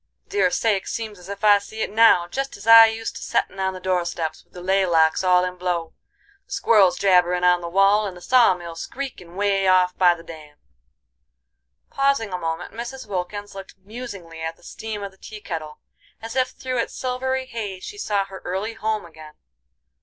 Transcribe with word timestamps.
Dear 0.27 0.49
sakes, 0.49 0.91
seems 0.91 1.19
as 1.19 1.29
ef 1.29 1.43
I 1.43 1.59
see 1.59 1.83
it 1.83 1.91
now, 1.91 2.25
jest 2.27 2.57
as 2.57 2.65
I 2.65 2.87
used 2.87 3.15
to 3.17 3.21
settin' 3.21 3.59
on 3.59 3.75
the 3.75 3.79
doorsteps 3.79 4.43
with 4.43 4.51
the 4.51 4.63
lay 4.63 4.83
locks 4.83 5.23
all 5.23 5.45
in 5.45 5.57
blow, 5.57 5.93
the 6.47 6.51
squirrels 6.51 6.97
jabberin' 6.97 7.43
on 7.43 7.61
the 7.61 7.69
wall, 7.69 8.07
and 8.07 8.17
the 8.17 8.21
saw 8.21 8.55
mill 8.55 8.73
screekin' 8.75 9.35
way 9.35 9.67
off 9.67 9.95
by 9.95 10.15
the 10.15 10.23
dam." 10.23 10.57
Pausing 11.91 12.33
a 12.33 12.39
moment, 12.39 12.73
Mrs. 12.73 13.05
Wilkins 13.05 13.53
looked 13.53 13.77
musingly 13.77 14.41
at 14.41 14.55
the 14.57 14.63
steam 14.63 15.03
of 15.03 15.11
the 15.11 15.19
tea 15.19 15.39
kettle, 15.39 15.77
as 16.19 16.35
if 16.35 16.47
through 16.49 16.79
its 16.79 16.95
silvery 16.97 17.45
haze 17.45 17.83
she 17.83 17.99
saw 17.99 18.25
her 18.25 18.41
early 18.43 18.73
home 18.73 19.05
again. 19.05 19.35